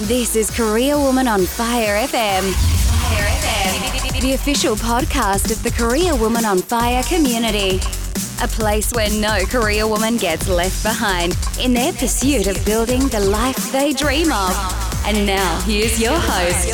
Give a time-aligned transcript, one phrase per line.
[0.00, 2.52] This is Career Woman on Fire FM.
[2.52, 4.20] Fire FM.
[4.20, 7.78] The official podcast of the Career Woman on Fire community.
[8.42, 13.20] A place where no Korea woman gets left behind in their pursuit of building the
[13.20, 14.52] life they dream of.
[15.06, 16.68] And now, here's your host,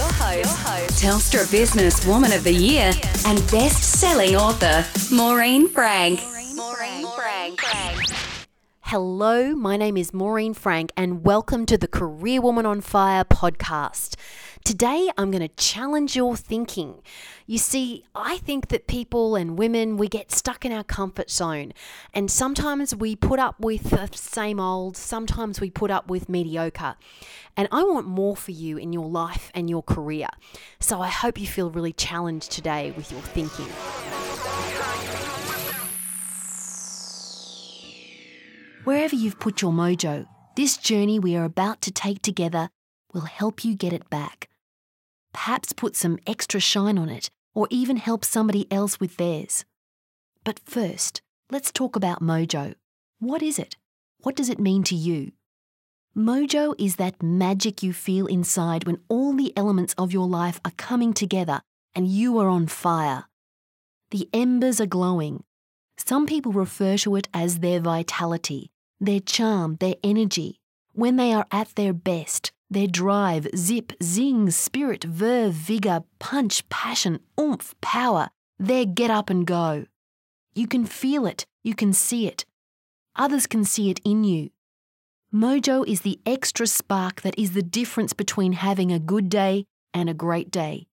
[1.01, 2.93] Telstra Business Woman of the Year
[3.25, 4.85] and best selling author,
[5.15, 6.21] Maureen Frank.
[6.57, 7.07] Maureen
[7.57, 8.22] Frank.
[8.93, 14.17] Hello, my name is Maureen Frank, and welcome to the Career Woman on Fire podcast.
[14.67, 17.01] Today, I'm going to challenge your thinking.
[17.47, 21.73] You see, I think that people and women, we get stuck in our comfort zone,
[22.13, 26.97] and sometimes we put up with the same old, sometimes we put up with mediocre.
[27.57, 30.29] And I want more for you in your life and your career.
[30.81, 34.22] So I hope you feel really challenged today with your thinking.
[38.85, 42.69] Wherever you've put your mojo, this journey we are about to take together
[43.15, 44.49] will help you get it back.
[45.33, 49.65] Perhaps put some extra shine on it, or even help somebody else with theirs.
[50.43, 52.75] But first, let's talk about mojo.
[53.21, 53.77] What is it?
[54.19, 55.31] What does it mean to you?
[56.17, 60.73] Mojo is that magic you feel inside when all the elements of your life are
[60.77, 61.61] coming together
[61.95, 63.27] and you are on fire.
[64.11, 65.45] The embers are glowing.
[65.97, 70.61] Some people refer to it as their vitality, their charm, their energy,
[70.93, 77.21] when they are at their best, their drive, zip, zing, spirit, verve, vigour, punch, passion,
[77.39, 79.87] oomph, power, their get up and go.
[80.55, 82.45] You can feel it, you can see it.
[83.17, 84.51] Others can see it in you.
[85.35, 90.09] Mojo is the extra spark that is the difference between having a good day and
[90.09, 90.87] a great day.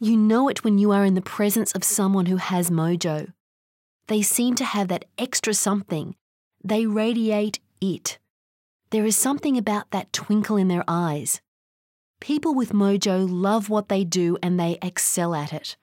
[0.00, 3.32] You know it when you are in the presence of someone who has mojo.
[4.10, 6.16] They seem to have that extra something
[6.64, 8.18] they radiate it.
[8.90, 11.40] There is something about that twinkle in their eyes.
[12.20, 15.76] People with mojo love what they do and they excel at it.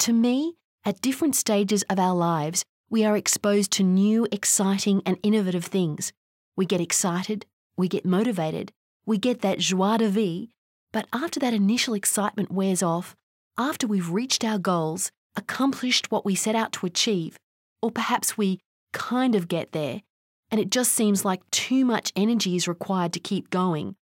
[0.00, 5.16] To me, at different stages of our lives, we are exposed to new, exciting, and
[5.22, 6.12] innovative things.
[6.56, 7.46] We get excited,
[7.76, 8.72] we get motivated,
[9.06, 10.48] we get that joie de vivre,
[10.92, 13.14] but after that initial excitement wears off,
[13.56, 17.38] after we've reached our goals, accomplished what we set out to achieve,
[17.82, 18.60] or perhaps we
[18.92, 20.02] kind of get there,
[20.50, 23.96] and it just seems like too much energy is required to keep going,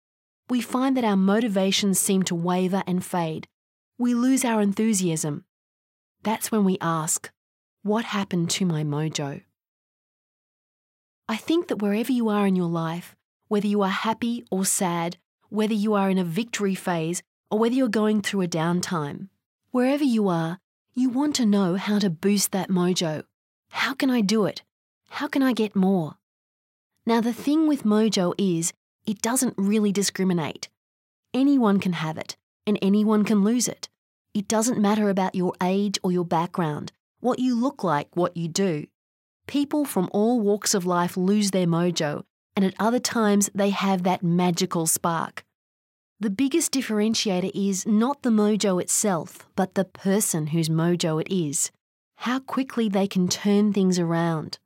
[0.49, 3.49] we find that our motivations seem to waver and fade.
[3.99, 5.45] We lose our enthusiasm.
[6.23, 7.31] That's when we ask,
[7.83, 9.43] What happened to my mojo?
[11.29, 13.17] I think that wherever you are in your life,
[13.49, 15.17] whether you are happy or sad,
[15.49, 19.29] whether you are in a victory phase, or whether you're going through a downtime,
[19.71, 20.59] wherever you are,
[20.97, 23.25] you want to know how to boost that mojo.
[23.71, 24.63] How can I do it?
[25.11, 26.15] How can I get more?
[27.05, 28.73] Now, the thing with Mojo is
[29.05, 30.69] it doesn't really discriminate.
[31.35, 33.89] Anyone can have it, and anyone can lose it.
[34.33, 38.47] It doesn't matter about your age or your background, what you look like, what you
[38.47, 38.87] do.
[39.47, 42.23] People from all walks of life lose their mojo,
[42.55, 45.45] and at other times they have that magical spark.
[46.25, 51.71] The biggest differentiator is not the mojo itself, but the person whose mojo it is.
[52.17, 54.59] How quickly they can turn things around.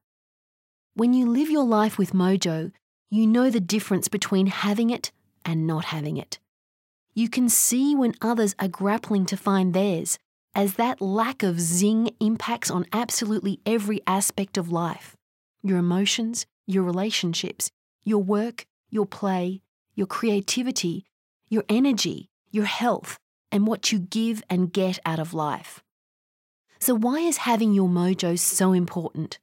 [0.95, 2.71] When you live your life with mojo,
[3.11, 5.11] you know the difference between having it
[5.45, 6.39] and not having it.
[7.15, 10.17] You can see when others are grappling to find theirs,
[10.55, 15.17] as that lack of zing impacts on absolutely every aspect of life
[15.65, 17.69] your emotions, your relationships,
[18.05, 19.61] your work, your play,
[19.97, 21.05] your creativity,
[21.49, 23.19] your energy, your health,
[23.51, 25.83] and what you give and get out of life.
[26.79, 29.39] So, why is having your mojo so important?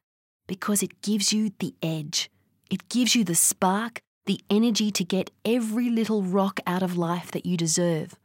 [0.47, 2.29] because it gives you the edge.
[2.69, 7.31] It gives you the spark, the energy to get every little rock out of life
[7.31, 8.15] that you deserve.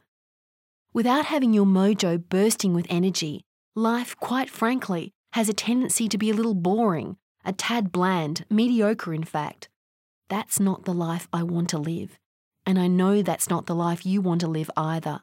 [0.93, 3.41] Without having your mojo bursting with energy,
[3.75, 9.13] life, quite frankly, has a tendency to be a little boring, a tad bland, mediocre,
[9.13, 9.69] in fact.
[10.29, 12.17] That's not the life I want to live.
[12.65, 15.21] And I know that's not the life you want to live either.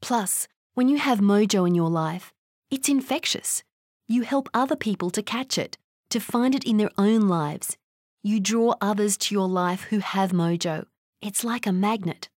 [0.00, 2.32] Plus, when you have mojo in your life,
[2.70, 3.62] it's infectious.
[4.06, 5.78] You help other people to catch it
[6.10, 7.76] to find it in their own lives.
[8.22, 10.86] You draw others to your life who have mojo.
[11.20, 12.28] It's like a magnet.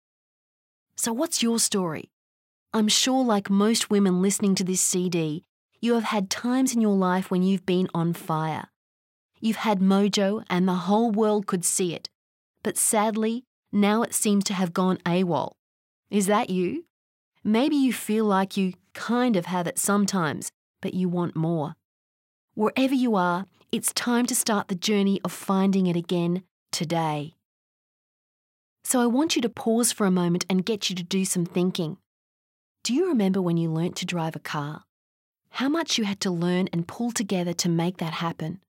[0.95, 2.11] So, what's your story?
[2.73, 5.43] I'm sure, like most women listening to this CD,
[5.79, 8.67] you have had times in your life when you've been on fire.
[9.39, 12.09] You've had mojo and the whole world could see it.
[12.63, 15.53] But sadly, now it seems to have gone AWOL.
[16.09, 16.85] Is that you?
[17.43, 20.51] Maybe you feel like you kind of have it sometimes,
[20.81, 21.75] but you want more.
[22.53, 27.35] Wherever you are, it's time to start the journey of finding it again today.
[28.83, 31.45] So I want you to pause for a moment and get you to do some
[31.45, 31.97] thinking.
[32.83, 34.83] Do you remember when you learnt to drive a car?
[35.51, 38.59] How much you had to learn and pull together to make that happen?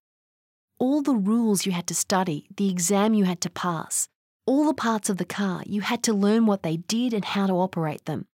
[0.79, 4.09] All the rules you had to study, the exam you had to pass,
[4.45, 7.47] all the parts of the car, you had to learn what they did and how
[7.47, 8.27] to operate them.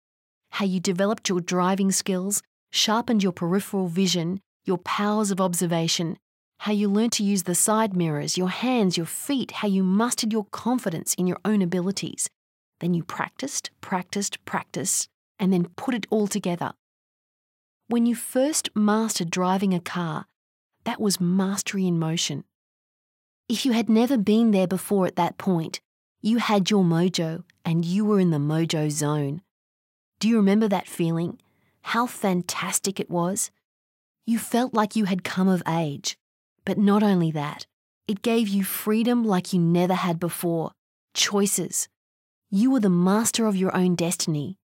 [0.50, 6.16] How you developed your driving skills, sharpened your peripheral vision, your powers of observation,
[6.60, 10.32] how you learned to use the side mirrors, your hands, your feet, how you mustered
[10.32, 12.28] your confidence in your own abilities.
[12.80, 15.08] Then you practiced, practiced, practiced,
[15.38, 16.72] and then put it all together.
[17.88, 20.26] When you first mastered driving a car,
[20.84, 22.44] that was mastery in motion.
[23.48, 25.80] If you had never been there before at that point,
[26.20, 29.42] you had your mojo and you were in the mojo zone.
[30.18, 31.38] Do you remember that feeling?
[31.82, 33.50] How fantastic it was?
[34.26, 36.18] You felt like you had come of age.
[36.64, 37.66] But not only that,
[38.06, 40.72] it gave you freedom like you never had before,
[41.14, 41.88] choices.
[42.50, 44.58] You were the master of your own destiny.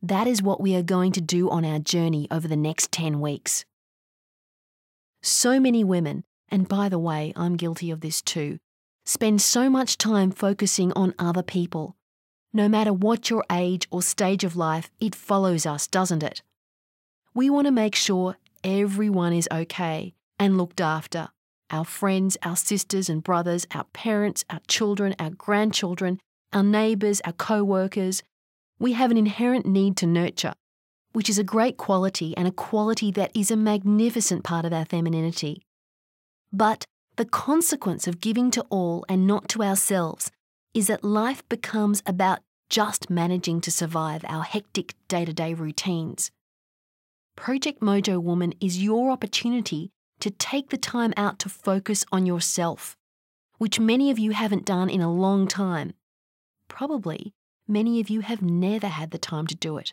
[0.00, 3.20] That is what we are going to do on our journey over the next 10
[3.20, 3.64] weeks.
[5.22, 8.58] So many women, and by the way, I'm guilty of this too,
[9.08, 11.96] spend so much time focusing on other people.
[12.52, 16.42] No matter what your age or stage of life, it follows us, doesn't it?
[17.32, 21.28] We want to make sure everyone is okay and looked after.
[21.70, 26.20] Our friends, our sisters and brothers, our parents, our children, our grandchildren,
[26.52, 28.22] our neighbours, our co workers.
[28.78, 30.52] We have an inherent need to nurture,
[31.14, 34.84] which is a great quality and a quality that is a magnificent part of our
[34.84, 35.62] femininity.
[36.52, 36.84] But
[37.18, 40.30] the consequence of giving to all and not to ourselves
[40.72, 42.38] is that life becomes about
[42.70, 46.30] just managing to survive our hectic day to day routines.
[47.34, 52.96] Project Mojo Woman is your opportunity to take the time out to focus on yourself,
[53.58, 55.94] which many of you haven't done in a long time.
[56.68, 57.32] Probably
[57.66, 59.92] many of you have never had the time to do it.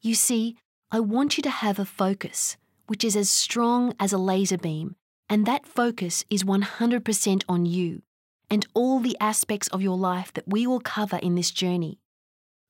[0.00, 0.56] You see,
[0.92, 2.56] I want you to have a focus
[2.86, 4.94] which is as strong as a laser beam,
[5.28, 8.02] and that focus is 100% on you
[8.50, 11.98] and all the aspects of your life that we will cover in this journey.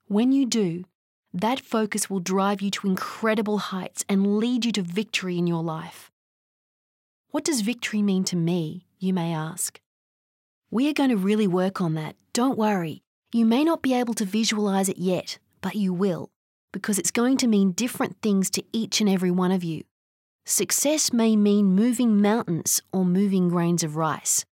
[0.07, 0.85] When you do,
[1.33, 5.63] that focus will drive you to incredible heights and lead you to victory in your
[5.63, 6.11] life.
[7.31, 9.81] What does victory mean to me, you may ask?
[10.71, 13.03] We are going to really work on that, don't worry.
[13.33, 16.31] You may not be able to visualize it yet, but you will,
[16.73, 19.85] because it's going to mean different things to each and every one of you.
[20.51, 24.47] Success may mean moving mountains or moving grains of rice.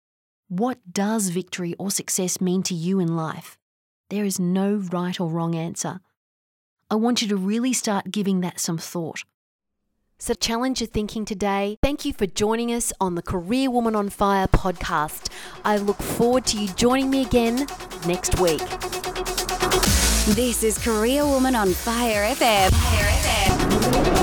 [0.48, 3.60] What does victory or success mean to you in life?
[4.10, 6.00] There is no right or wrong answer.
[6.90, 9.24] I want you to really start giving that some thought.
[10.18, 11.78] So, challenge your thinking today.
[11.84, 15.30] Thank you for joining us on the Career Woman on Fire podcast.
[15.64, 17.68] I look forward to you joining me again
[18.08, 18.68] next week.
[20.34, 22.72] This is Career Woman on Fire FM.
[22.72, 24.23] Fire FM.